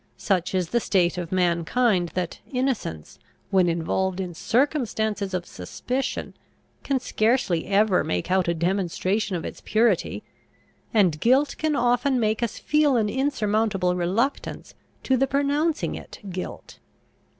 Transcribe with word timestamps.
Such 0.17 0.55
is 0.55 0.69
the 0.69 0.79
state 0.79 1.19
of 1.19 1.31
mankind, 1.31 2.09
that 2.15 2.39
innocence, 2.51 3.19
when 3.51 3.69
involved 3.69 4.19
in 4.19 4.33
circumstances 4.33 5.31
of 5.35 5.45
suspicion, 5.45 6.33
can 6.81 6.99
scarcely 6.99 7.67
ever 7.67 8.03
make 8.03 8.31
out 8.31 8.47
a 8.47 8.55
demonstration 8.55 9.35
of 9.35 9.45
its 9.45 9.61
purity; 9.63 10.23
and 10.91 11.19
guilt 11.19 11.55
can 11.59 11.75
often 11.75 12.19
make 12.19 12.41
us 12.41 12.57
feel 12.57 12.97
an 12.97 13.09
insurmountable 13.09 13.95
reluctance 13.95 14.73
to 15.03 15.17
the 15.17 15.27
pronouncing 15.27 15.93
it 15.93 16.17
guilt. 16.31 16.79